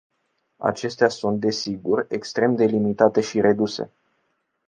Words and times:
Acestea 0.57 1.09
sunt, 1.09 1.39
desigur, 1.39 2.05
extrem 2.09 2.55
de 2.55 2.65
limitate 2.65 3.21
și 3.21 3.41
reduse. 3.41 3.91